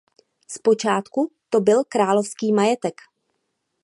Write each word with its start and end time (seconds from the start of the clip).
Zpočátku 0.49 1.31
to 1.49 1.61
byl 1.61 1.83
královský 1.89 2.53
majetek. 2.53 2.95